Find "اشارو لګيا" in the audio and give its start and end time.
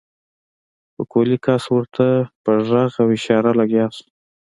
3.17-3.85